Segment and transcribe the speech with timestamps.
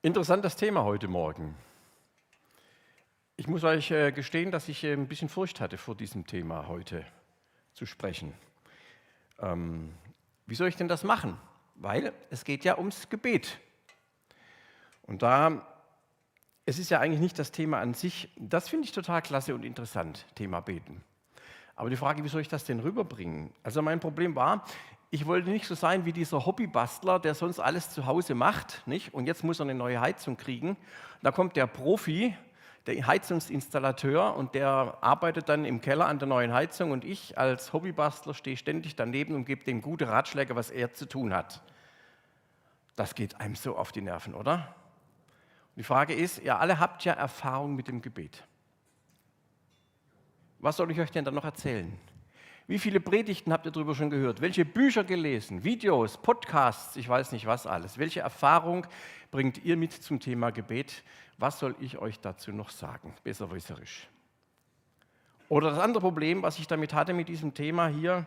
[0.00, 1.56] Interessantes Thema heute Morgen.
[3.36, 6.68] Ich muss euch äh, gestehen, dass ich äh, ein bisschen Furcht hatte, vor diesem Thema
[6.68, 7.04] heute
[7.74, 8.32] zu sprechen.
[9.40, 9.92] Ähm,
[10.46, 11.36] wie soll ich denn das machen?
[11.74, 13.58] Weil es geht ja ums Gebet.
[15.02, 15.66] Und da,
[16.64, 19.64] es ist ja eigentlich nicht das Thema an sich, das finde ich total klasse und
[19.64, 21.02] interessant, Thema Beten.
[21.74, 23.52] Aber die Frage, wie soll ich das denn rüberbringen?
[23.64, 24.64] Also mein Problem war,
[25.10, 29.14] ich wollte nicht so sein wie dieser Hobbybastler, der sonst alles zu Hause macht, nicht?
[29.14, 30.76] Und jetzt muss er eine neue Heizung kriegen.
[31.22, 32.36] Da kommt der Profi,
[32.86, 36.90] der Heizungsinstallateur, und der arbeitet dann im Keller an der neuen Heizung.
[36.90, 41.06] Und ich als Hobbybastler stehe ständig daneben und gebe dem gute Ratschläge, was er zu
[41.06, 41.62] tun hat.
[42.94, 44.74] Das geht einem so auf die Nerven, oder?
[45.74, 48.44] Und die Frage ist, ihr alle habt ja Erfahrung mit dem Gebet.
[50.58, 51.96] Was soll ich euch denn da noch erzählen?
[52.68, 54.42] Wie viele Predigten habt ihr darüber schon gehört?
[54.42, 55.64] Welche Bücher gelesen?
[55.64, 57.96] Videos, Podcasts, ich weiß nicht was alles.
[57.96, 58.86] Welche Erfahrung
[59.30, 61.02] bringt ihr mit zum Thema Gebet?
[61.38, 63.14] Was soll ich euch dazu noch sagen?
[63.24, 64.06] Besserwisserisch.
[65.48, 68.26] Oder das andere Problem, was ich damit hatte mit diesem Thema hier,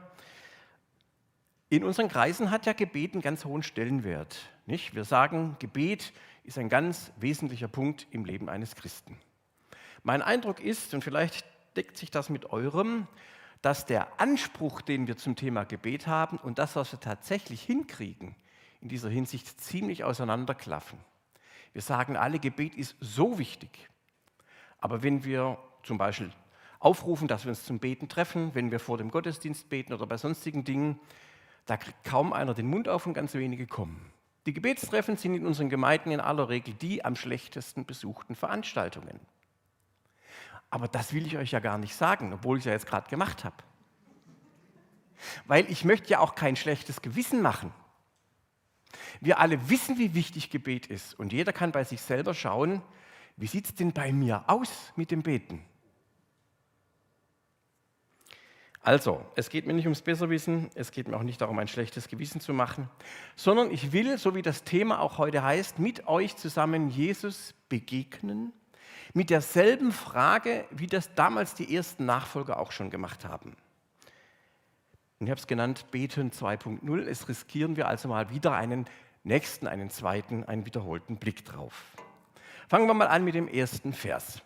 [1.70, 4.40] in unseren Kreisen hat ja Gebet einen ganz hohen Stellenwert.
[4.66, 4.96] Nicht?
[4.96, 9.18] Wir sagen, Gebet ist ein ganz wesentlicher Punkt im Leben eines Christen.
[10.02, 11.46] Mein Eindruck ist, und vielleicht
[11.76, 13.08] deckt sich das mit eurem,
[13.62, 18.36] dass der Anspruch, den wir zum Thema Gebet haben und das, was wir tatsächlich hinkriegen,
[18.82, 21.00] in dieser Hinsicht ziemlich auseinanderklaffen.
[21.74, 23.90] Wir sagen alle, Gebet ist so wichtig.
[24.80, 26.32] Aber wenn wir zum Beispiel
[26.80, 30.18] aufrufen, dass wir uns zum Beten treffen, wenn wir vor dem Gottesdienst beten oder bei
[30.18, 31.00] sonstigen Dingen,
[31.68, 34.12] da kriegt kaum einer den Mund auf und ganz wenige kommen.
[34.48, 39.20] Die Gebetstreffen sind in unseren Gemeinden in aller Regel die am schlechtesten besuchten Veranstaltungen.
[40.72, 43.10] Aber das will ich euch ja gar nicht sagen, obwohl ich es ja jetzt gerade
[43.10, 43.58] gemacht habe.
[45.46, 47.72] Weil ich möchte ja auch kein schlechtes Gewissen machen.
[49.20, 51.14] Wir alle wissen, wie wichtig Gebet ist.
[51.20, 52.82] Und jeder kann bei sich selber schauen,
[53.38, 55.64] wie sieht es denn bei mir aus mit dem Beten?
[58.84, 62.08] Also, es geht mir nicht ums Besserwissen, es geht mir auch nicht darum, ein schlechtes
[62.08, 62.90] Gewissen zu machen,
[63.36, 68.54] sondern ich will, so wie das Thema auch heute heißt, mit euch zusammen Jesus begegnen
[69.14, 73.56] mit derselben Frage, wie das damals die ersten Nachfolger auch schon gemacht haben.
[75.20, 77.02] Und ich habe es genannt Beten 2.0.
[77.02, 78.86] Es riskieren wir also mal wieder einen
[79.24, 81.74] nächsten, einen zweiten, einen wiederholten Blick drauf.
[82.70, 84.42] Fangen wir mal an mit dem ersten Vers.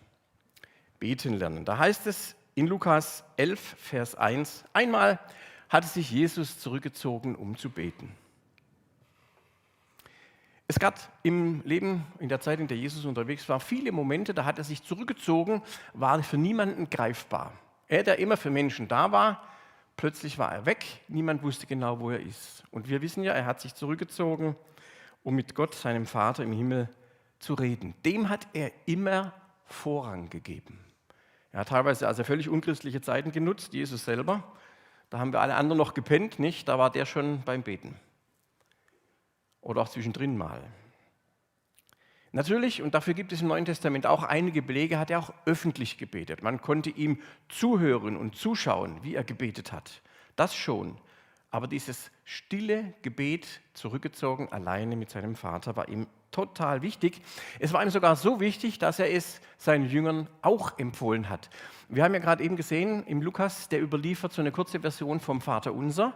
[1.00, 1.64] Beten lernen.
[1.64, 5.20] Da heißt es in Lukas 11, Vers 1, einmal
[5.70, 8.12] hatte sich Jesus zurückgezogen, um zu beten.
[10.68, 14.46] Es gab im Leben, in der Zeit, in der Jesus unterwegs war, viele Momente, da
[14.46, 15.62] hat er sich zurückgezogen,
[15.94, 17.54] war für niemanden greifbar.
[17.88, 19.44] Er, der immer für Menschen da war,
[19.96, 22.64] plötzlich war er weg, niemand wusste genau, wo er ist.
[22.72, 24.56] Und wir wissen ja, er hat sich zurückgezogen,
[25.24, 26.90] um mit Gott, seinem Vater im Himmel,
[27.38, 27.94] zu reden.
[28.04, 29.34] Dem hat er immer
[29.66, 30.80] Vorrang gegeben.
[31.52, 34.44] Er hat teilweise also völlig unchristliche Zeiten genutzt, Jesus selber.
[35.12, 36.68] Da haben wir alle anderen noch gepennt, nicht?
[36.68, 38.00] Da war der schon beim Beten
[39.66, 40.62] oder auch zwischendrin mal.
[42.32, 45.98] Natürlich, und dafür gibt es im Neuen Testament auch einige Belege, hat er auch öffentlich
[45.98, 46.44] gebetet.
[46.44, 50.02] Man konnte ihm zuhören und zuschauen, wie er gebetet hat.
[50.36, 50.98] Das schon.
[51.50, 57.22] Aber dieses stille Gebet, zurückgezogen, alleine mit seinem Vater, war ihm total wichtig.
[57.60, 61.50] Es war ihm sogar so wichtig, dass er es seinen Jüngern auch empfohlen hat.
[61.88, 65.40] Wir haben ja gerade eben gesehen, im Lukas, der überliefert so eine kurze Version vom
[65.40, 66.14] Vater Unser.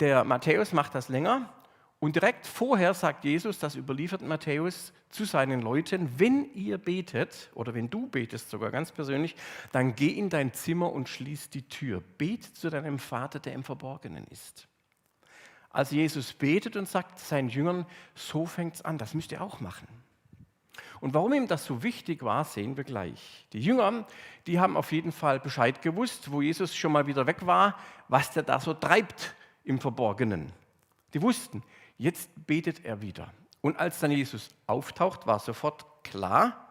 [0.00, 1.52] Der Matthäus macht das länger
[2.00, 7.74] und direkt vorher sagt Jesus, das überliefert Matthäus zu seinen Leuten, wenn ihr betet oder
[7.74, 9.34] wenn du betest sogar ganz persönlich,
[9.72, 12.00] dann geh in dein Zimmer und schließ die Tür.
[12.18, 14.68] Bet zu deinem Vater, der im Verborgenen ist.
[15.70, 19.60] Also Jesus betet und sagt seinen Jüngern, so fängt es an, das müsst ihr auch
[19.60, 19.88] machen.
[21.00, 23.46] Und warum ihm das so wichtig war, sehen wir gleich.
[23.52, 24.06] Die Jünger,
[24.46, 27.76] die haben auf jeden Fall Bescheid gewusst, wo Jesus schon mal wieder weg war,
[28.08, 30.52] was der da so treibt im Verborgenen.
[31.14, 31.62] Die wussten,
[31.98, 33.32] Jetzt betet er wieder.
[33.60, 36.70] Und als dann Jesus auftaucht, war sofort klar,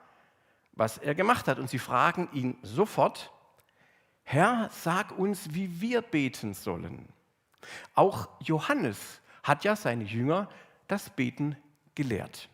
[0.72, 1.60] was er gemacht hat.
[1.60, 3.32] Und sie fragen ihn sofort,
[4.24, 7.10] Herr, sag uns, wie wir beten sollen.
[7.94, 10.50] Auch Johannes hat ja seine Jünger
[10.88, 11.58] das Beten
[11.96, 12.50] gelehrt.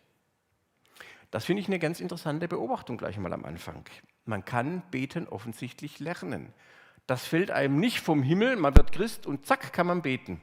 [1.30, 3.84] Das finde ich eine ganz interessante Beobachtung gleich mal am Anfang.
[4.24, 6.52] Man kann beten offensichtlich lernen.
[7.06, 10.40] Das fällt einem nicht vom Himmel, man wird Christ und zack kann man beten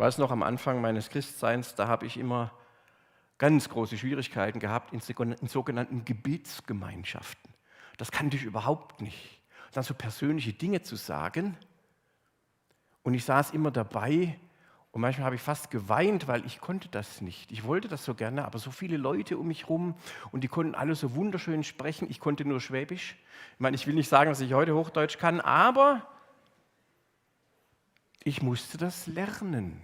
[0.00, 2.50] weiß noch, am Anfang meines Christseins, da habe ich immer
[3.38, 7.52] ganz große Schwierigkeiten gehabt in sogenannten Gebetsgemeinschaften.
[7.98, 9.40] Das kannte ich überhaupt nicht.
[9.72, 11.56] Dann so persönliche Dinge zu sagen.
[13.02, 14.38] Und ich saß immer dabei
[14.92, 17.52] Und manchmal habe ich fast geweint, weil ich konnte das nicht.
[17.52, 19.94] Ich wollte das so gerne, aber so viele Leute um mich rum
[20.32, 22.10] und die konnten alle so wunderschön sprechen.
[22.10, 23.16] Ich konnte nur Schwäbisch.
[23.54, 26.06] Ich meine, ich will nicht sagen, dass ich heute Hochdeutsch kann, aber
[28.24, 29.80] ich musste das lernen.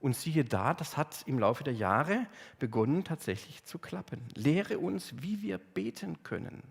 [0.00, 2.26] Und siehe da, das hat im Laufe der Jahre
[2.58, 4.20] begonnen tatsächlich zu klappen.
[4.34, 6.62] Lehre uns, wie wir beten können.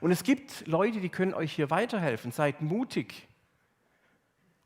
[0.00, 2.32] Und es gibt Leute, die können euch hier weiterhelfen.
[2.32, 3.28] Seid mutig.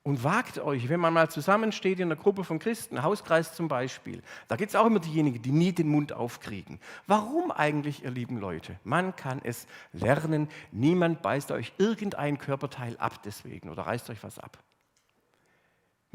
[0.02, 4.22] Und wagt euch, wenn man mal zusammensteht in einer Gruppe von Christen, Hauskreis zum Beispiel,
[4.46, 6.78] da gibt es auch immer diejenigen, die nie den Mund aufkriegen.
[7.08, 8.78] Warum eigentlich, ihr lieben Leute?
[8.84, 10.48] Man kann es lernen.
[10.70, 14.62] Niemand beißt euch irgendein Körperteil ab deswegen oder reißt euch was ab.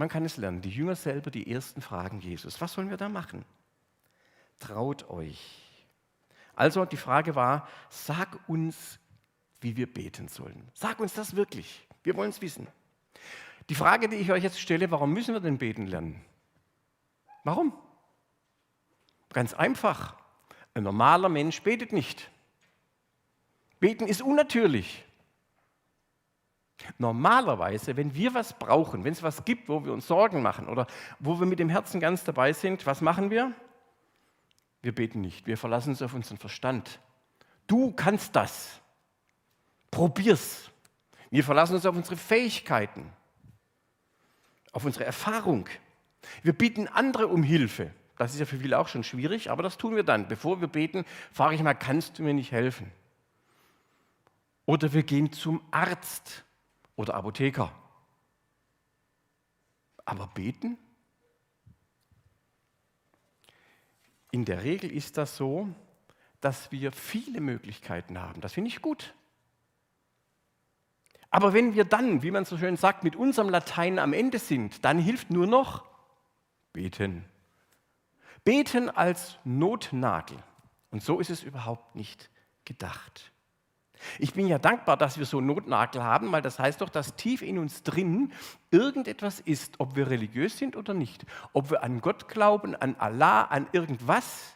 [0.02, 0.64] Man kann es lernen.
[0.64, 3.46] Die Jünger selber, die ersten fragen Jesus, was sollen wir da machen?
[4.58, 5.62] Traut euch.
[6.56, 8.98] Also die Frage war, sag uns,
[9.60, 10.68] wie wir beten sollen.
[10.74, 11.88] Sag uns das wirklich.
[12.02, 12.66] Wir wollen es wissen.
[13.70, 16.20] Die Frage, die ich euch jetzt stelle, warum müssen wir denn beten lernen?
[17.44, 17.72] Warum?
[19.30, 20.16] Ganz einfach.
[20.74, 22.32] Ein normaler Mensch betet nicht.
[23.80, 25.06] Beten ist unnatürlich.
[26.98, 30.88] Normalerweise, wenn wir was brauchen, wenn es was gibt, wo wir uns Sorgen machen oder
[31.20, 33.54] wo wir mit dem Herzen ganz dabei sind, was machen wir?
[34.82, 35.48] Wir beten nicht.
[35.48, 37.00] Wir verlassen uns auf unseren Verstand.
[37.68, 38.82] Du kannst das.
[39.92, 40.72] Probier's.
[41.30, 43.12] Wir verlassen uns auf unsere Fähigkeiten
[44.72, 45.68] auf unsere Erfahrung.
[46.44, 47.92] Wir bitten andere um Hilfe.
[48.18, 50.28] Das ist ja für viele auch schon schwierig, aber das tun wir dann.
[50.28, 52.92] Bevor wir beten, frage ich mal, kannst du mir nicht helfen?
[54.66, 56.44] Oder wir gehen zum Arzt
[57.02, 57.72] oder Apotheker.
[60.06, 60.78] Aber beten?
[64.32, 65.68] In der Regel ist das so,
[66.40, 68.42] dass wir viele Möglichkeiten haben.
[68.42, 69.14] Das finde ich gut.
[71.30, 74.84] Aber wenn wir dann, wie man so schön sagt, mit unserem Latein am Ende sind,
[74.86, 75.86] dann hilft nur noch
[76.74, 77.26] beten.
[78.44, 80.38] Beten als Notnagel.
[80.92, 82.30] Und so ist es überhaupt nicht
[82.66, 83.32] gedacht.
[84.20, 87.42] Ich bin ja dankbar, dass wir so Notnagel haben, weil das heißt doch, dass tief
[87.42, 88.32] in uns drin
[88.72, 93.44] irgendetwas ist, ob wir religiös sind oder nicht, ob wir an Gott glauben, an Allah,
[93.44, 94.56] an irgendwas.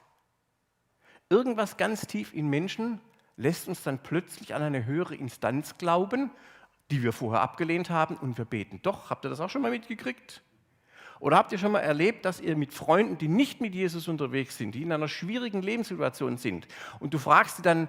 [1.30, 3.02] Irgendwas ganz tief in Menschen
[3.38, 6.32] lässt uns dann plötzlich an eine höhere Instanz glauben
[6.92, 8.80] die wir vorher abgelehnt haben und wir beten.
[8.84, 10.42] Doch, habt ihr das auch schon mal mitgekriegt?
[11.20, 14.58] Oder habt ihr schon mal erlebt, dass ihr mit Freunden, die nicht mit Jesus unterwegs
[14.58, 16.68] sind, die in einer schwierigen Lebenssituation sind,
[17.00, 17.88] und du fragst sie dann,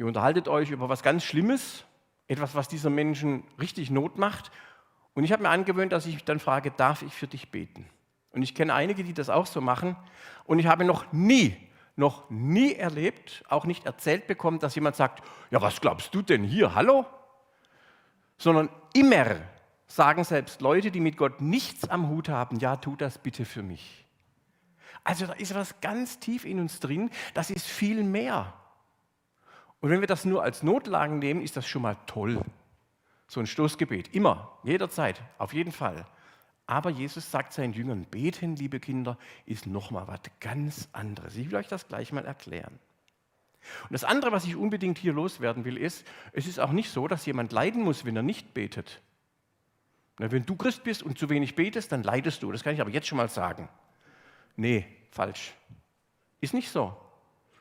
[0.00, 1.84] ihr unterhaltet euch über was ganz Schlimmes,
[2.26, 4.50] etwas, was dieser Menschen richtig Not macht,
[5.14, 7.84] und ich habe mir angewöhnt, dass ich dann frage, darf ich für dich beten?
[8.30, 9.96] Und ich kenne einige, die das auch so machen,
[10.44, 11.56] und ich habe noch nie,
[11.96, 16.44] noch nie erlebt, auch nicht erzählt bekommen, dass jemand sagt, ja, was glaubst du denn
[16.44, 16.74] hier?
[16.74, 17.06] Hallo?
[18.40, 19.36] sondern immer
[19.86, 23.62] sagen selbst Leute, die mit Gott nichts am Hut haben, ja, tu das bitte für
[23.62, 24.06] mich.
[25.04, 28.54] Also da ist was ganz tief in uns drin, das ist viel mehr.
[29.80, 32.40] Und wenn wir das nur als Notlagen nehmen, ist das schon mal toll.
[33.26, 36.06] So ein Stoßgebet, immer, jederzeit, auf jeden Fall.
[36.66, 41.36] Aber Jesus sagt seinen Jüngern, beten, liebe Kinder, ist nochmal was ganz anderes.
[41.36, 42.78] Ich will euch das gleich mal erklären.
[43.82, 47.08] Und das andere, was ich unbedingt hier loswerden will, ist, es ist auch nicht so,
[47.08, 49.00] dass jemand leiden muss, wenn er nicht betet.
[50.18, 52.52] wenn du Christ bist und zu wenig betest, dann leidest du.
[52.52, 53.68] Das kann ich aber jetzt schon mal sagen.
[54.56, 55.54] Nee, falsch.
[56.40, 56.96] Ist nicht so.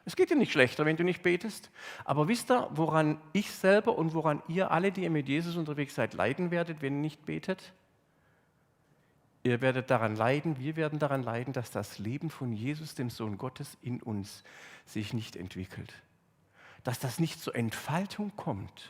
[0.10, 1.70] Es geht dir nicht schlechter, wenn du nicht betest.
[2.04, 5.94] Aber wisst ihr, woran ich selber und woran ihr alle, die ihr mit Jesus unterwegs
[5.94, 7.74] seid, leiden werdet, wenn ihr nicht betet?
[9.44, 13.38] Ihr werdet daran leiden, wir werden daran leiden, dass das Leben von Jesus, dem Sohn
[13.38, 14.44] Gottes, in uns
[14.88, 15.94] sich nicht entwickelt.
[16.84, 18.90] Dass das nicht zur Entfaltung kommt.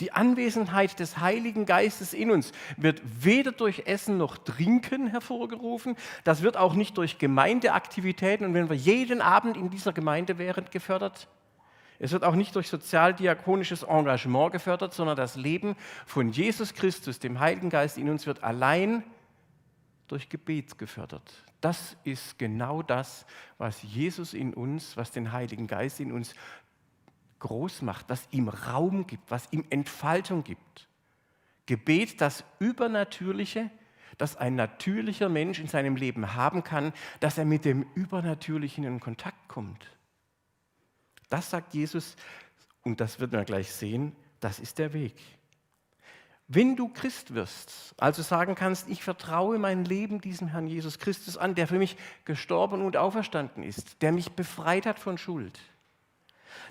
[0.00, 6.42] Die Anwesenheit des Heiligen Geistes in uns wird weder durch Essen noch Trinken hervorgerufen, das
[6.42, 11.28] wird auch nicht durch Gemeindeaktivitäten und wenn wir jeden Abend in dieser Gemeinde wären gefördert,
[11.98, 17.38] es wird auch nicht durch sozialdiakonisches Engagement gefördert, sondern das Leben von Jesus Christus, dem
[17.38, 19.04] Heiligen Geist in uns, wird allein
[20.08, 21.44] durch Gebet gefördert.
[21.60, 23.24] Das ist genau das,
[23.56, 26.34] was Jesus in uns, was den Heiligen Geist in uns
[27.42, 30.88] groß macht, das ihm Raum gibt, was ihm Entfaltung gibt.
[31.66, 33.70] Gebet, das Übernatürliche,
[34.16, 39.00] das ein natürlicher Mensch in seinem Leben haben kann, dass er mit dem Übernatürlichen in
[39.00, 39.90] Kontakt kommt.
[41.30, 42.16] Das sagt Jesus
[42.82, 45.16] und das wird man gleich sehen, das ist der Weg.
[46.46, 51.36] Wenn du Christ wirst, also sagen kannst, ich vertraue mein Leben diesem Herrn Jesus Christus
[51.36, 55.58] an, der für mich gestorben und auferstanden ist, der mich befreit hat von Schuld,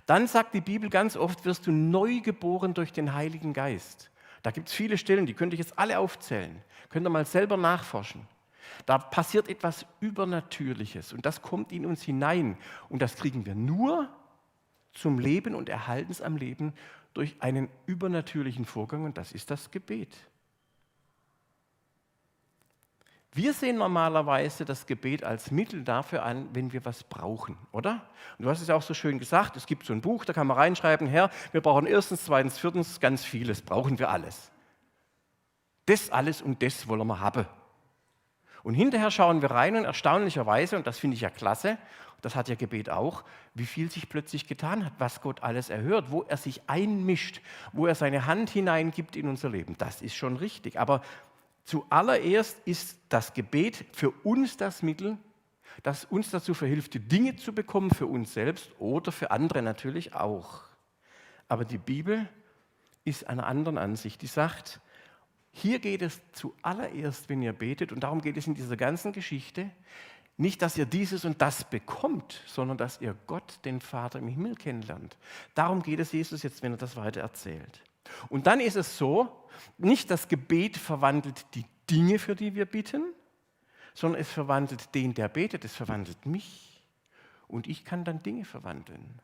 [0.05, 4.09] dann sagt die Bibel ganz oft, wirst du neu geboren durch den Heiligen Geist.
[4.43, 6.61] Da gibt es viele Stellen, die könnte ich jetzt alle aufzählen.
[6.89, 8.27] Könnt ihr mal selber nachforschen.
[8.85, 12.57] Da passiert etwas Übernatürliches und das kommt in uns hinein.
[12.89, 14.09] Und das kriegen wir nur
[14.93, 16.73] zum Leben und erhalten es am Leben
[17.13, 20.09] durch einen übernatürlichen Vorgang und das ist das Gebet.
[23.33, 28.01] Wir sehen normalerweise das Gebet als Mittel dafür an, wenn wir was brauchen, oder?
[28.37, 30.33] Und du hast es ja auch so schön gesagt, es gibt so ein Buch, da
[30.33, 34.51] kann man reinschreiben, Herr, wir brauchen erstens, zweitens, viertens, ganz vieles, brauchen wir alles.
[35.85, 37.45] Das alles und das wollen wir haben.
[38.63, 41.77] Und hinterher schauen wir rein und erstaunlicherweise, und das finde ich ja klasse,
[42.21, 43.23] das hat ja Gebet auch,
[43.55, 47.41] wie viel sich plötzlich getan hat, was Gott alles erhört, wo er sich einmischt,
[47.73, 49.75] wo er seine Hand hineingibt in unser Leben.
[49.79, 50.79] Das ist schon richtig.
[50.79, 51.01] Aber
[51.65, 55.17] zuallererst ist das Gebet für uns das Mittel,
[55.83, 60.13] das uns dazu verhilft, die Dinge zu bekommen für uns selbst oder für andere natürlich
[60.13, 60.61] auch.
[61.47, 62.27] Aber die Bibel
[63.03, 64.21] ist einer anderen Ansicht.
[64.21, 64.79] Die sagt,
[65.51, 69.69] hier geht es zuallererst, wenn ihr betet, und darum geht es in dieser ganzen Geschichte,
[70.37, 74.55] nicht, dass ihr dieses und das bekommt, sondern dass ihr Gott, den Vater im Himmel
[74.55, 75.17] kennenlernt.
[75.53, 77.81] Darum geht es Jesus jetzt, wenn er das weiter erzählt.
[78.29, 79.45] Und dann ist es so,
[79.77, 83.03] nicht das Gebet verwandelt die Dinge, für die wir bitten,
[83.93, 86.83] sondern es verwandelt den, der betet, es verwandelt mich.
[87.47, 89.21] Und ich kann dann Dinge verwandeln.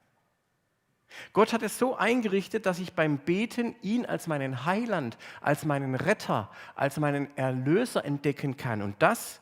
[1.31, 5.95] Gott hat es so eingerichtet, dass ich beim Beten ihn als meinen Heiland, als meinen
[5.95, 8.81] Retter, als meinen Erlöser entdecken kann.
[8.81, 9.39] Und das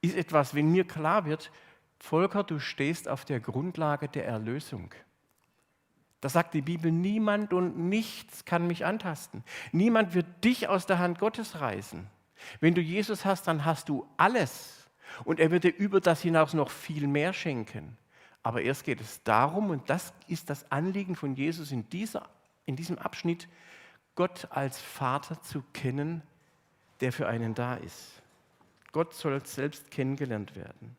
[0.00, 1.52] ist etwas, wenn mir klar wird,
[1.98, 4.92] Volker, du stehst auf der Grundlage der Erlösung.
[6.20, 9.44] Da sagt die Bibel, niemand und nichts kann mich antasten.
[9.70, 12.06] Niemand wird dich aus der Hand Gottes reißen.
[12.60, 14.88] Wenn du Jesus hast, dann hast du alles.
[15.24, 17.96] Und er wird dir über das hinaus noch viel mehr schenken.
[18.42, 22.28] Aber erst geht es darum, und das ist das Anliegen von Jesus in, dieser,
[22.66, 23.48] in diesem Abschnitt,
[24.14, 26.22] Gott als Vater zu kennen,
[27.00, 28.22] der für einen da ist.
[28.92, 30.96] Gott soll selbst kennengelernt werden.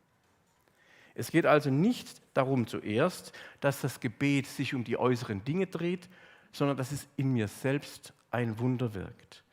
[1.20, 6.08] Es geht also nicht darum zuerst, dass das Gebet sich um die äußeren Dinge dreht,
[6.50, 9.44] sondern dass es in mir selbst ein Wunder wirkt.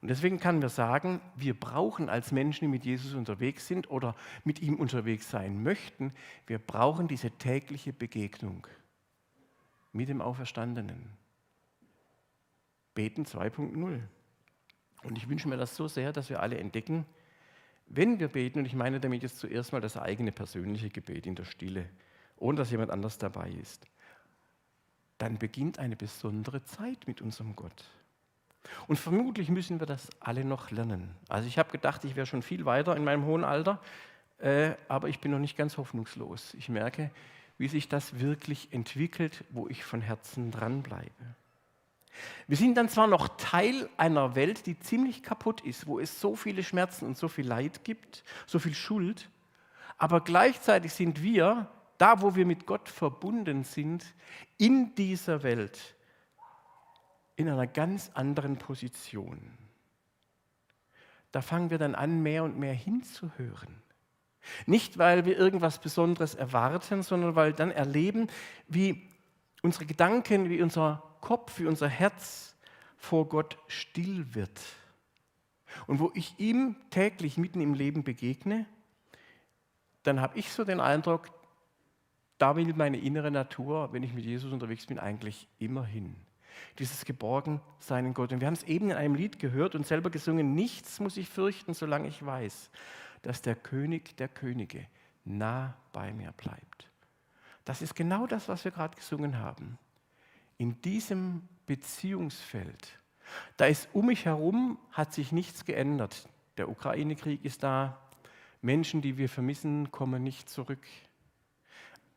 [0.00, 4.14] Und deswegen kann wir sagen, wir brauchen als Menschen, die mit Jesus unterwegs sind oder
[4.44, 6.12] mit ihm unterwegs sein möchten,
[6.46, 8.68] wir brauchen diese tägliche Begegnung
[9.92, 11.08] mit dem Auferstandenen.
[12.94, 14.00] Beten 2.0.
[15.02, 17.04] Und ich wünsche mir das so sehr, dass wir alle entdecken,
[17.86, 21.34] wenn wir beten, und ich meine damit jetzt zuerst mal das eigene persönliche Gebet in
[21.34, 21.88] der Stille,
[22.36, 23.86] ohne dass jemand anders dabei ist,
[25.18, 27.84] dann beginnt eine besondere Zeit mit unserem Gott.
[28.88, 31.14] Und vermutlich müssen wir das alle noch lernen.
[31.28, 33.80] Also ich habe gedacht, ich wäre schon viel weiter in meinem hohen Alter,
[34.38, 36.54] äh, aber ich bin noch nicht ganz hoffnungslos.
[36.54, 37.10] Ich merke,
[37.58, 41.34] wie sich das wirklich entwickelt, wo ich von Herzen dranbleibe.
[42.46, 46.36] Wir sind dann zwar noch Teil einer Welt, die ziemlich kaputt ist, wo es so
[46.36, 49.28] viele Schmerzen und so viel Leid gibt, so viel Schuld,
[49.98, 51.68] aber gleichzeitig sind wir,
[51.98, 54.04] da wo wir mit Gott verbunden sind,
[54.58, 55.96] in dieser Welt
[57.36, 59.38] in einer ganz anderen Position.
[61.32, 63.82] Da fangen wir dann an, mehr und mehr hinzuhören.
[64.64, 68.28] Nicht, weil wir irgendwas Besonderes erwarten, sondern weil dann erleben,
[68.68, 69.08] wie
[69.62, 72.54] unsere Gedanken, wie unser Kopf, wie unser Herz
[72.96, 74.60] vor Gott still wird.
[75.88, 78.64] Und wo ich ihm täglich mitten im Leben begegne,
[80.04, 81.28] dann habe ich so den Eindruck,
[82.38, 86.14] da will meine innere Natur, wenn ich mit Jesus unterwegs bin, eigentlich immer hin.
[86.78, 88.32] Dieses Geborgensein in Gott.
[88.32, 91.28] Und wir haben es eben in einem Lied gehört und selber gesungen, nichts muss ich
[91.28, 92.70] fürchten, solange ich weiß,
[93.22, 94.86] dass der König der Könige
[95.24, 96.88] nah bei mir bleibt.
[97.64, 99.76] Das ist genau das, was wir gerade gesungen haben
[100.58, 102.98] in diesem Beziehungsfeld,
[103.56, 106.28] da ist um mich herum, hat sich nichts geändert.
[106.56, 108.00] Der Ukraine-Krieg ist da,
[108.62, 110.86] Menschen, die wir vermissen, kommen nicht zurück.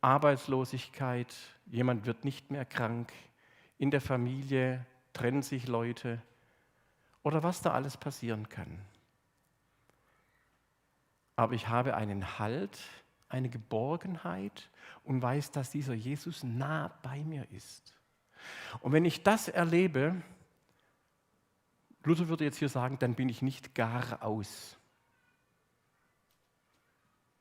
[0.00, 1.34] Arbeitslosigkeit,
[1.66, 3.12] jemand wird nicht mehr krank,
[3.78, 6.22] in der Familie trennen sich Leute
[7.22, 8.80] oder was da alles passieren kann.
[11.36, 12.78] Aber ich habe einen Halt,
[13.28, 14.70] eine Geborgenheit
[15.04, 17.99] und weiß, dass dieser Jesus nah bei mir ist.
[18.80, 20.22] Und wenn ich das erlebe,
[22.04, 24.78] Luther würde jetzt hier sagen, dann bin ich nicht gar aus.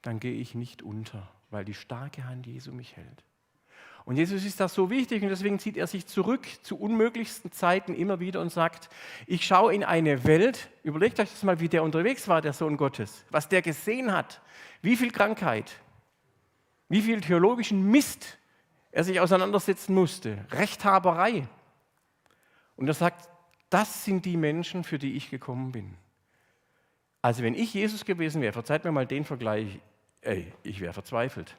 [0.01, 3.24] Dann gehe ich nicht unter, weil die starke Hand Jesu mich hält.
[4.06, 7.94] Und Jesus ist das so wichtig und deswegen zieht er sich zurück zu unmöglichsten Zeiten
[7.94, 8.89] immer wieder und sagt,
[9.27, 12.75] ich schaue in eine Welt, überlegt euch das mal, wie der unterwegs war, der Sohn
[12.75, 14.41] Gottes, was der gesehen hat,
[14.82, 15.79] wie viel Krankheit,
[16.88, 18.38] wie viel theologischen Mist
[18.91, 20.46] er sich auseinandersetzen musste.
[20.51, 21.48] Rechthaberei.
[22.75, 23.29] Und er sagt,
[23.69, 25.96] Das sind die Menschen, für die ich gekommen bin.
[27.22, 29.79] Also wenn ich Jesus gewesen wäre, verzeiht mir mal den Vergleich,
[30.22, 31.55] ey, ich wäre verzweifelt.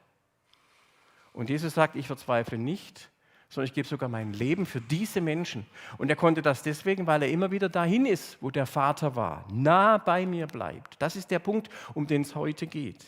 [1.32, 3.10] Und Jesus sagt, ich verzweifle nicht,
[3.49, 5.66] sondern ich gebe sogar mein Leben für diese Menschen.
[5.99, 9.46] Und er konnte das deswegen, weil er immer wieder dahin ist, wo der Vater war,
[9.52, 11.00] nah bei mir bleibt.
[11.00, 13.06] Das ist der Punkt, um den es heute geht.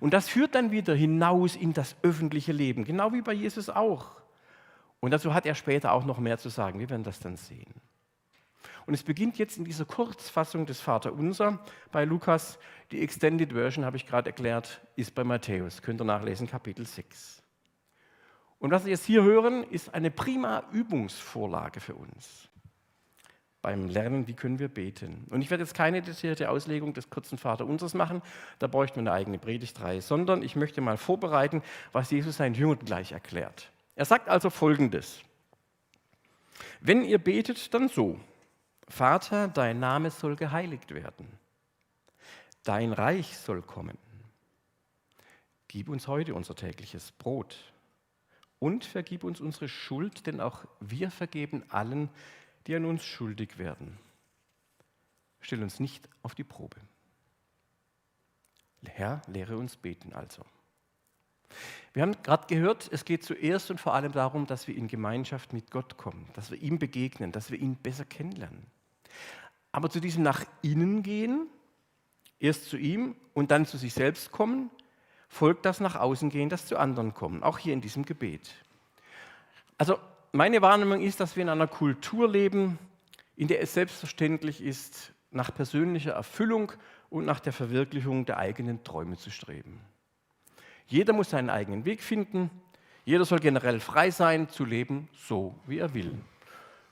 [0.00, 4.16] Und das führt dann wieder hinaus in das öffentliche Leben, genau wie bei Jesus auch.
[5.00, 6.80] Und dazu hat er später auch noch mehr zu sagen.
[6.80, 7.74] Wir werden das dann sehen.
[8.86, 11.60] Und es beginnt jetzt in dieser Kurzfassung des Vaterunser
[11.92, 12.58] bei Lukas.
[12.90, 15.82] Die Extended Version, habe ich gerade erklärt, ist bei Matthäus.
[15.82, 17.42] Könnt ihr nachlesen, Kapitel 6.
[18.58, 22.48] Und was wir jetzt hier hören, ist eine prima Übungsvorlage für uns
[23.60, 25.26] beim Lernen, wie können wir beten.
[25.30, 28.22] Und ich werde jetzt keine detaillierte Auslegung des kurzen Vaterunsers machen,
[28.58, 31.62] da bräuchten wir eine eigene Predigtreihe, sondern ich möchte mal vorbereiten,
[31.92, 33.70] was Jesus seinen Jüngern gleich erklärt.
[33.96, 35.20] Er sagt also Folgendes.
[36.80, 38.18] Wenn ihr betet, dann so.
[38.86, 41.26] Vater, dein Name soll geheiligt werden.
[42.64, 43.98] Dein Reich soll kommen.
[45.66, 47.56] Gib uns heute unser tägliches Brot
[48.58, 52.08] und vergib uns unsere Schuld, denn auch wir vergeben allen,
[52.68, 53.98] die an uns schuldig werden.
[55.40, 56.76] Stell uns nicht auf die Probe.
[58.86, 60.44] Herr, lehre uns beten also.
[61.94, 65.52] Wir haben gerade gehört, es geht zuerst und vor allem darum, dass wir in Gemeinschaft
[65.52, 68.66] mit Gott kommen, dass wir ihm begegnen, dass wir ihn besser kennenlernen.
[69.72, 71.46] Aber zu diesem nach innen gehen,
[72.38, 74.70] erst zu ihm und dann zu sich selbst kommen,
[75.28, 78.54] folgt das nach außen gehen, das zu anderen kommen, auch hier in diesem Gebet.
[79.78, 79.98] Also
[80.32, 82.78] meine Wahrnehmung ist, dass wir in einer Kultur leben,
[83.36, 86.72] in der es selbstverständlich ist, nach persönlicher Erfüllung
[87.10, 89.80] und nach der Verwirklichung der eigenen Träume zu streben.
[90.86, 92.50] Jeder muss seinen eigenen Weg finden,
[93.04, 96.18] jeder soll generell frei sein zu leben, so wie er will.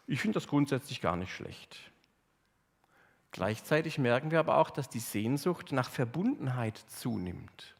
[0.07, 1.79] Ich finde das grundsätzlich gar nicht schlecht.
[3.33, 7.75] Gleichzeitig merken wir aber auch, dass die Sehnsucht nach Verbundenheit zunimmt.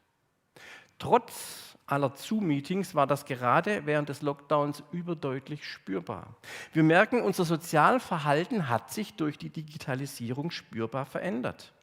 [0.99, 6.35] Trotz aller Zoom-Meetings war das gerade während des Lockdowns überdeutlich spürbar.
[6.73, 11.73] Wir merken, unser Sozialverhalten hat sich durch die Digitalisierung spürbar verändert.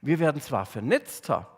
[0.00, 1.48] Wir werden zwar vernetzter,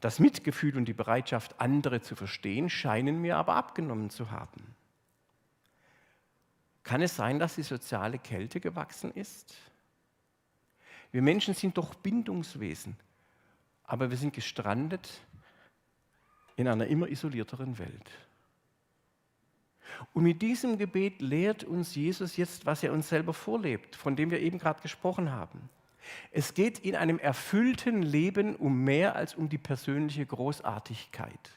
[0.00, 4.76] das Mitgefühl und die Bereitschaft, andere zu verstehen, scheinen mir aber abgenommen zu haben.
[6.84, 9.56] Kann es sein, dass die soziale Kälte gewachsen ist?
[11.10, 12.96] Wir Menschen sind doch Bindungswesen
[13.86, 15.20] aber wir sind gestrandet
[16.56, 18.10] in einer immer isolierteren Welt.
[20.12, 24.30] Und mit diesem Gebet lehrt uns Jesus jetzt, was er uns selber vorlebt, von dem
[24.30, 25.70] wir eben gerade gesprochen haben.
[26.30, 31.50] Es geht in einem erfüllten Leben um mehr als um die persönliche Großartigkeit,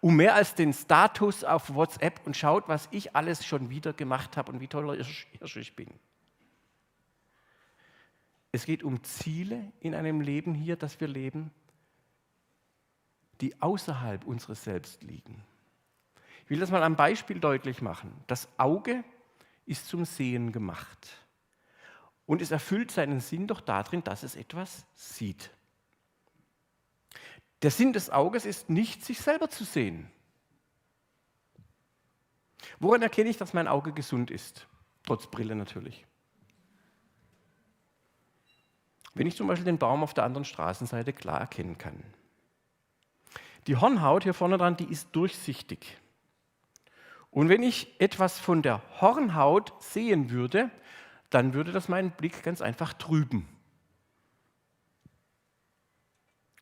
[0.00, 4.36] um mehr als den Status auf WhatsApp und schaut, was ich alles schon wieder gemacht
[4.36, 5.88] habe und wie toller Hirsch ich bin.
[8.50, 11.50] Es geht um Ziele in einem Leben hier, das wir leben,
[13.42, 15.44] die außerhalb unseres Selbst liegen.
[16.44, 18.12] Ich will das mal am Beispiel deutlich machen.
[18.28, 19.04] Das Auge
[19.66, 21.08] ist zum Sehen gemacht.
[22.24, 25.50] Und es erfüllt seinen Sinn doch darin, dass es etwas sieht.
[27.62, 30.10] Der Sinn des Auges ist nicht, sich selber zu sehen.
[32.78, 34.66] Woran erkenne ich, dass mein Auge gesund ist?
[35.04, 36.06] Trotz Brille natürlich.
[39.14, 42.02] Wenn ich zum Beispiel den Baum auf der anderen Straßenseite klar erkennen kann.
[43.66, 45.98] Die Hornhaut hier vorne dran, die ist durchsichtig.
[47.30, 50.70] Und wenn ich etwas von der Hornhaut sehen würde,
[51.30, 53.48] dann würde das meinen Blick ganz einfach trüben.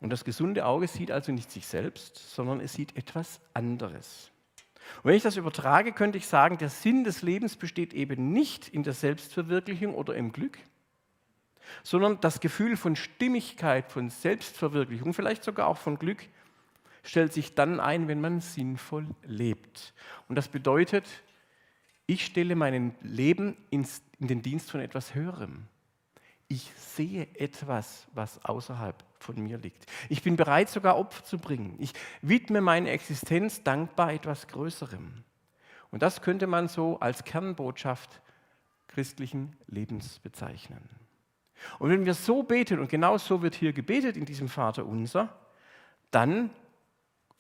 [0.01, 4.31] Und das gesunde Auge sieht also nicht sich selbst, sondern es sieht etwas anderes.
[4.99, 8.69] Und wenn ich das übertrage, könnte ich sagen, der Sinn des Lebens besteht eben nicht
[8.69, 10.59] in der Selbstverwirklichung oder im Glück,
[11.83, 16.27] sondern das Gefühl von Stimmigkeit, von Selbstverwirklichung, vielleicht sogar auch von Glück,
[17.03, 19.95] stellt sich dann ein, wenn man sinnvoll lebt.
[20.29, 21.09] Und das bedeutet,
[22.07, 23.87] ich stelle mein Leben in
[24.19, 25.67] den Dienst von etwas Höherem.
[26.49, 29.87] Ich sehe etwas, was außerhalb von mir liegt.
[30.09, 31.77] Ich bin bereit, sogar Opfer zu bringen.
[31.79, 35.23] Ich widme meine Existenz dankbar etwas Größerem.
[35.93, 38.21] Und das könnte man so als Kernbotschaft
[38.89, 40.89] christlichen Lebens bezeichnen.
[41.79, 45.29] Und wenn wir so beten, und genau so wird hier gebetet in diesem Vater unser,
[46.11, 46.51] dann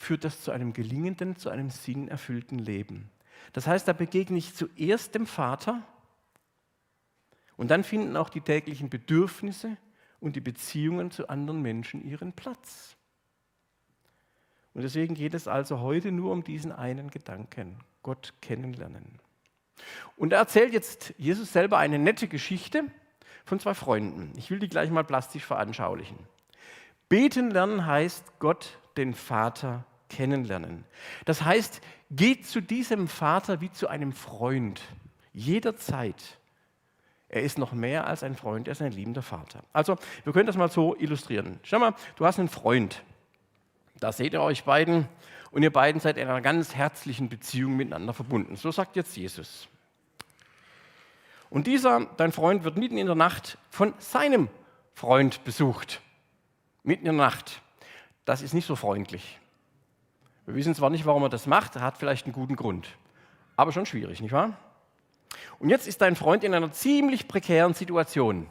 [0.01, 3.11] führt das zu einem gelingenden, zu einem sinnerfüllten Leben.
[3.53, 5.83] Das heißt, da begegne ich zuerst dem Vater
[7.59, 9.77] und dann finden auch die täglichen Bedürfnisse
[10.19, 12.97] und die Beziehungen zu anderen Menschen ihren Platz.
[14.73, 19.19] Und deswegen geht es also heute nur um diesen einen Gedanken, Gott kennenlernen.
[20.17, 22.85] Und er erzählt jetzt Jesus selber eine nette Geschichte
[23.45, 24.33] von zwei Freunden.
[24.37, 26.19] Ich will die gleich mal plastisch veranschaulichen.
[27.11, 30.85] Beten lernen heißt Gott, den Vater, kennenlernen.
[31.25, 34.83] Das heißt, geht zu diesem Vater wie zu einem Freund,
[35.33, 36.39] jederzeit.
[37.29, 39.63] Er ist noch mehr als ein Freund, er ist ein liebender Vater.
[39.73, 41.61] Also, wir können das mal so illustrieren.
[41.63, 43.03] Schau mal, du hast einen Freund.
[44.01, 45.09] Da seht ihr euch beiden
[45.53, 48.57] und ihr beiden seid in einer ganz herzlichen Beziehung miteinander verbunden.
[48.57, 49.69] So sagt jetzt Jesus.
[51.51, 54.49] Und dieser, dein Freund, wird mitten in der Nacht von seinem
[54.95, 56.01] Freund besucht.
[56.85, 57.61] Mitten in der Nacht.
[58.25, 59.39] Das ist nicht so freundlich.
[60.47, 62.89] Wir wissen zwar nicht, warum er das macht, er hat vielleicht einen guten Grund.
[63.57, 64.57] Aber schon schwierig, nicht wahr?
[65.59, 68.49] Und jetzt ist dein Freund in einer ziemlich prekären Situation.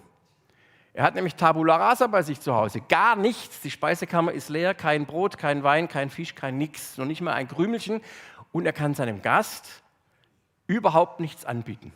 [0.94, 2.82] Er hat nämlich Tabula rasa bei sich zu Hause.
[2.82, 3.62] Gar nichts.
[3.62, 4.74] Die Speisekammer ist leer.
[4.74, 6.98] Kein Brot, kein Wein, kein Fisch, kein Nix.
[6.98, 8.02] Noch nicht mal ein Krümelchen.
[8.52, 9.84] Und er kann seinem Gast
[10.68, 11.94] überhaupt nichts anbieten.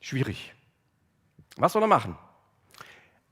[0.00, 0.54] Schwierig.
[1.56, 2.16] Was soll er machen?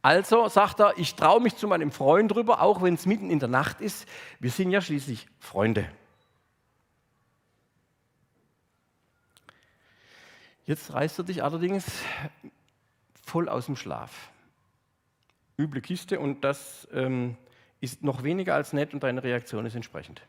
[0.05, 3.39] Also sagt er, ich traue mich zu meinem Freund rüber, auch wenn es mitten in
[3.39, 4.07] der Nacht ist.
[4.39, 5.91] Wir sind ja schließlich Freunde.
[10.67, 11.87] Jetzt reißt er dich allerdings
[13.25, 14.31] voll aus dem Schlaf.
[15.59, 17.39] Üble Kiste und das ähm,
[17.81, 20.21] ist noch weniger als nett und deine Reaktion ist entsprechend.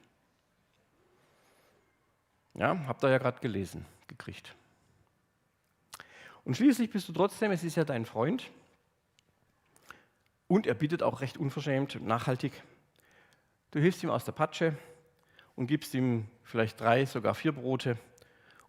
[2.54, 4.56] Ja, habt ihr ja gerade gelesen, gekriegt.
[6.46, 8.50] Und schließlich bist du trotzdem, es ist ja dein Freund
[10.48, 12.64] und er bittet auch recht unverschämt, nachhaltig.
[13.72, 14.78] Du hilfst ihm aus der Patsche
[15.56, 17.98] und gibst ihm vielleicht drei, sogar vier Brote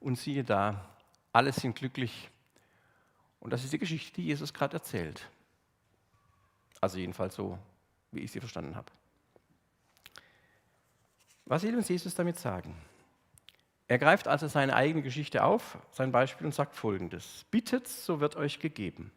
[0.00, 0.88] und siehe da,
[1.32, 2.30] alle sind glücklich
[3.40, 5.28] und das ist die Geschichte, die Jesus gerade erzählt.
[6.80, 7.58] Also jedenfalls so,
[8.10, 8.90] wie ich sie verstanden habe.
[11.44, 12.76] Was will uns Jesus damit sagen?
[13.88, 17.44] Er greift also seine eigene Geschichte auf, sein Beispiel und sagt folgendes.
[17.52, 19.12] Bittet, so wird euch gegeben.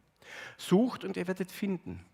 [0.57, 2.05] Sucht und ihr werdet finden.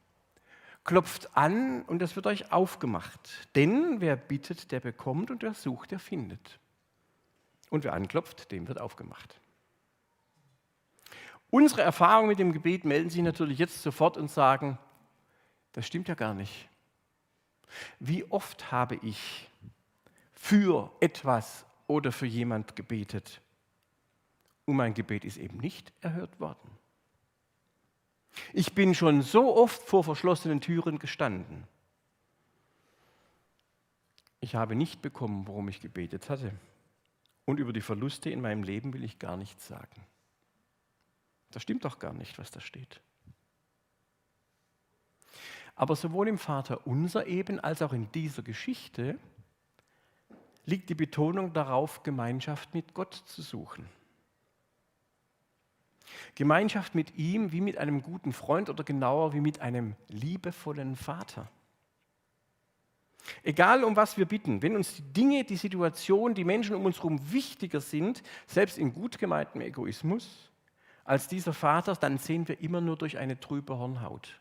[0.86, 3.50] Klopft an und es wird euch aufgemacht.
[3.56, 6.60] Denn wer bittet, der bekommt und wer sucht, der findet.
[7.70, 9.42] Und wer anklopft, dem wird aufgemacht.
[11.50, 14.78] Unsere Erfahrungen mit dem Gebet melden sich natürlich jetzt sofort und sagen,
[15.74, 16.70] das stimmt ja gar nicht.
[18.00, 19.50] Wie oft habe ich
[20.34, 23.42] für etwas oder für jemand gebetet
[24.66, 26.78] und mein Gebet ist eben nicht erhört worden.
[28.54, 31.68] Ich bin schon so oft vor verschlossenen Türen gestanden.
[34.40, 36.52] Ich habe nicht bekommen, worum ich gebetet hatte.
[37.46, 40.06] Und über die Verluste in meinem Leben will ich gar nichts sagen.
[41.52, 43.02] Das stimmt doch gar nicht, was da steht.
[45.76, 49.20] Aber sowohl im Vater unser eben als auch in dieser Geschichte
[50.66, 53.88] liegt die Betonung darauf, Gemeinschaft mit Gott zu suchen.
[56.36, 61.50] Gemeinschaft mit ihm wie mit einem guten Freund oder genauer wie mit einem liebevollen Vater.
[63.44, 66.98] Egal um was wir bitten, wenn uns die Dinge, die Situation, die Menschen um uns
[66.98, 70.52] herum wichtiger sind, selbst in gut gemeintem Egoismus,
[71.04, 74.40] als dieser Vater, dann sehen wir immer nur durch eine trübe Hornhaut.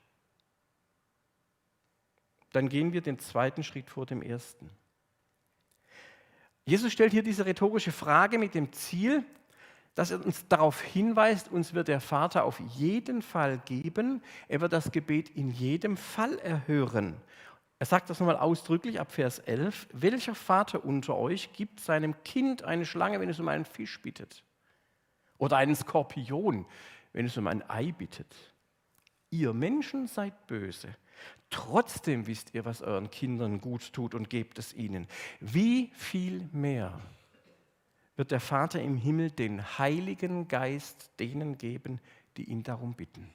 [2.53, 4.71] Dann gehen wir den zweiten Schritt vor dem ersten.
[6.67, 9.25] Jesus stellt hier diese rhetorische Frage mit dem Ziel,
[9.95, 14.73] dass er uns darauf hinweist, uns wird der Vater auf jeden Fall geben, er wird
[14.73, 17.17] das Gebet in jedem Fall erhören.
[17.79, 22.65] Er sagt das nochmal ausdrücklich ab Vers 11, welcher Vater unter euch gibt seinem Kind
[22.65, 24.43] eine Schlange, wenn es um einen Fisch bittet?
[25.39, 26.67] Oder einen Skorpion,
[27.13, 28.35] wenn es um ein Ei bittet.
[29.31, 30.89] Ihr Menschen seid böse.
[31.51, 35.07] Trotzdem wisst ihr, was euren Kindern gut tut und gebt es ihnen.
[35.41, 37.01] Wie viel mehr
[38.17, 42.01] wird der Vater im Himmel den Heiligen Geist denen geben,
[42.37, 43.33] die ihn darum bitten.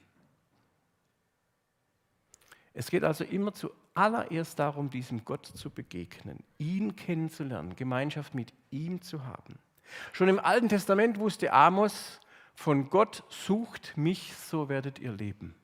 [2.72, 9.02] Es geht also immer zuallererst darum, diesem Gott zu begegnen, ihn kennenzulernen, Gemeinschaft mit ihm
[9.02, 9.58] zu haben.
[10.12, 12.20] Schon im Alten Testament wusste Amos,
[12.54, 15.54] von Gott sucht mich, so werdet ihr leben.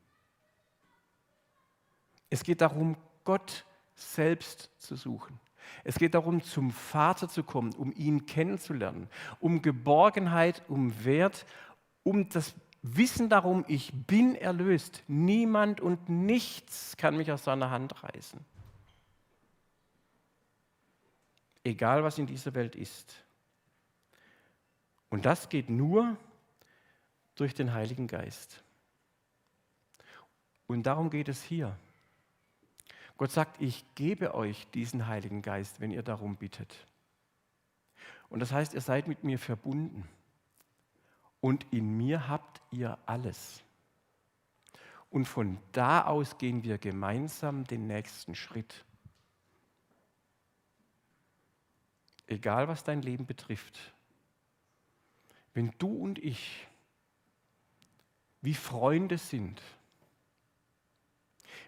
[2.28, 5.38] Es geht darum, Gott selbst zu suchen.
[5.84, 9.08] Es geht darum, zum Vater zu kommen, um ihn kennenzulernen,
[9.40, 11.46] um Geborgenheit, um Wert,
[12.02, 15.02] um das Wissen darum, ich bin erlöst.
[15.08, 18.38] Niemand und nichts kann mich aus seiner Hand reißen.
[21.64, 23.24] Egal was in dieser Welt ist.
[25.08, 26.16] Und das geht nur
[27.34, 28.62] durch den Heiligen Geist.
[30.68, 31.76] Und darum geht es hier.
[33.16, 36.86] Gott sagt, ich gebe euch diesen Heiligen Geist, wenn ihr darum bittet.
[38.28, 40.08] Und das heißt, ihr seid mit mir verbunden.
[41.40, 43.62] und in mir habt ihr alles.
[45.10, 48.84] Und von da aus gehen wir gemeinsam den nächsten Schritt.
[52.26, 53.94] Egal was dein Leben betrifft.
[55.54, 56.66] Wenn du und ich
[58.42, 59.62] wie Freunde sind,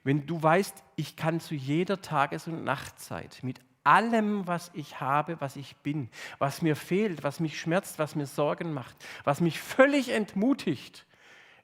[0.05, 5.41] wenn du weißt, ich kann zu jeder Tages- und Nachtzeit mit allem, was ich habe,
[5.41, 9.61] was ich bin, was mir fehlt, was mich schmerzt, was mir Sorgen macht, was mich
[9.61, 11.07] völlig entmutigt,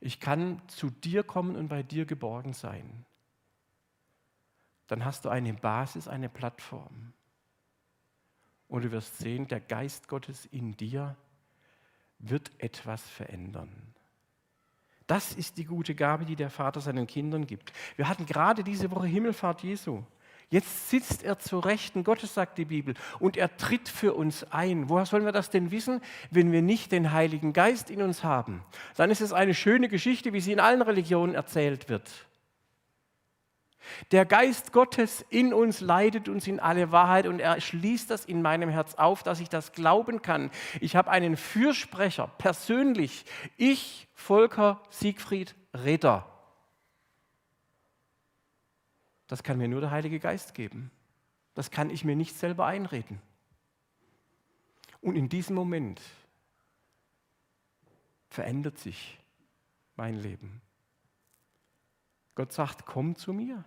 [0.01, 3.07] ich kann zu dir kommen und bei dir geborgen sein.
[4.87, 7.15] Dann hast du eine Basis, eine Plattform.
[8.69, 11.17] Und du wirst sehen, der Geist Gottes in dir
[12.19, 13.94] wird etwas verändern.
[15.07, 17.73] Das ist die gute Gabe, die der Vater seinen Kindern gibt.
[17.97, 20.03] Wir hatten gerade diese Woche Himmelfahrt Jesu.
[20.51, 24.88] Jetzt sitzt er zu Rechten Gottes, sagt die Bibel, und er tritt für uns ein.
[24.88, 28.62] Woher sollen wir das denn wissen, wenn wir nicht den Heiligen Geist in uns haben?
[28.97, 32.11] Dann ist es eine schöne Geschichte, wie sie in allen Religionen erzählt wird.
[34.11, 38.42] Der Geist Gottes in uns leitet uns in alle Wahrheit und er schließt das in
[38.42, 40.51] meinem Herz auf, dass ich das glauben kann.
[40.81, 43.25] Ich habe einen Fürsprecher, persönlich.
[43.57, 46.29] Ich, Volker Siegfried Redder.
[49.27, 50.90] Das kann mir nur der Heilige Geist geben.
[51.55, 53.20] Das kann ich mir nicht selber einreden.
[55.01, 56.01] Und in diesem Moment
[58.29, 59.18] verändert sich
[59.97, 60.61] mein Leben.
[62.35, 63.64] Gott sagt, komm zu mir,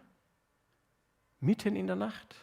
[1.39, 2.36] mitten in der Nacht.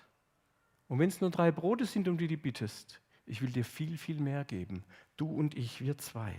[0.89, 3.97] Und wenn es nur drei Brote sind, um die du bittest, ich will dir viel,
[3.97, 4.85] viel mehr geben.
[5.17, 6.35] Du und ich, wir zwei.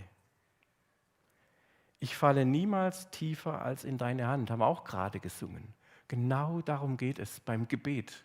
[1.98, 5.74] Ich falle niemals tiefer als in deine Hand, haben wir auch gerade gesungen.
[6.08, 8.24] Genau darum geht es beim Gebet.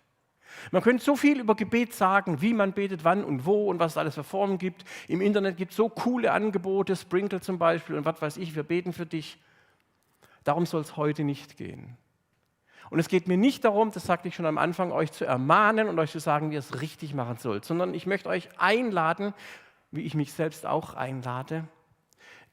[0.71, 3.93] Man könnte so viel über Gebet sagen, wie man betet, wann und wo und was
[3.93, 4.83] es alles für Formen gibt.
[5.07, 8.63] Im Internet gibt es so coole Angebote, Sprinkle zum Beispiel und was weiß ich, wir
[8.63, 9.39] beten für dich.
[10.43, 11.97] Darum soll es heute nicht gehen.
[12.89, 15.87] Und es geht mir nicht darum, das sagte ich schon am Anfang, euch zu ermahnen
[15.87, 19.33] und euch zu sagen, wie ihr es richtig machen sollt, sondern ich möchte euch einladen,
[19.91, 21.67] wie ich mich selbst auch einlade,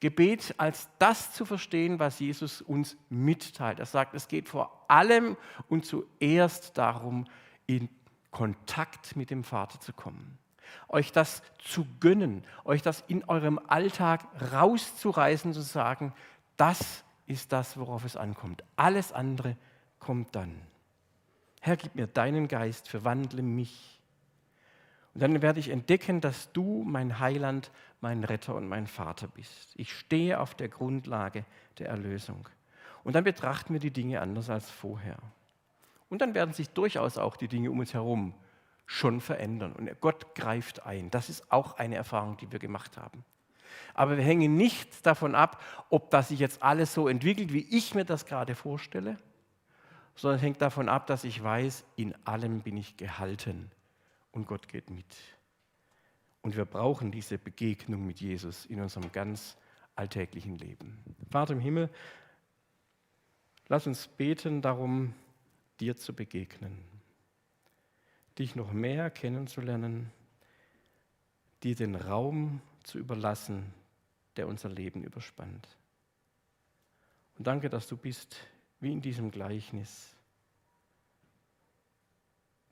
[0.01, 3.81] Gebet als das zu verstehen, was Jesus uns mitteilt.
[3.81, 5.37] Er sagt, es geht vor allem
[5.69, 7.25] und zuerst darum,
[7.67, 7.89] in
[8.31, 10.39] Kontakt mit dem Vater zu kommen.
[10.89, 16.13] Euch das zu gönnen, euch das in eurem Alltag rauszureißen, zu sagen,
[16.57, 18.63] das ist das, worauf es ankommt.
[18.77, 19.57] Alles andere
[19.99, 20.61] kommt dann.
[21.61, 23.99] Herr, gib mir deinen Geist, verwandle mich
[25.19, 29.73] und dann werde ich entdecken, dass du mein Heiland, mein Retter und mein Vater bist.
[29.75, 31.45] Ich stehe auf der Grundlage
[31.79, 32.49] der Erlösung.
[33.03, 35.19] Und dann betrachten wir die Dinge anders als vorher.
[36.09, 38.33] Und dann werden sich durchaus auch die Dinge um uns herum
[38.87, 39.73] schon verändern.
[39.73, 41.11] Und Gott greift ein.
[41.11, 43.25] Das ist auch eine Erfahrung, die wir gemacht haben.
[43.95, 47.93] Aber wir hängen nicht davon ab, ob das sich jetzt alles so entwickelt, wie ich
[47.93, 49.17] mir das gerade vorstelle,
[50.19, 53.71] sondern hängt davon ab, dass ich weiß, in allem bin ich gehalten
[54.33, 55.17] und Gott geht mit.
[56.43, 59.57] Und wir brauchen diese Begegnung mit Jesus in unserem ganz
[59.95, 60.99] alltäglichen Leben.
[61.31, 61.89] Vater im Himmel,
[63.69, 65.15] lass uns beten darum,
[65.79, 66.77] dir zu begegnen,
[68.41, 70.11] dich noch mehr kennenzulernen,
[71.63, 73.73] dir den Raum zu überlassen,
[74.37, 75.69] der unser Leben überspannt.
[77.37, 78.37] Und danke, dass du bist
[78.81, 80.15] wie in diesem Gleichnis.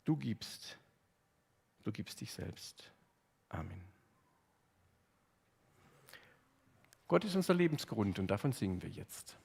[0.04, 0.78] Du gibst
[1.86, 2.92] du gibst dich selbst.
[3.48, 3.80] Amen.
[7.06, 9.38] Gott ist unser Lebensgrund und davon singen wir jetzt.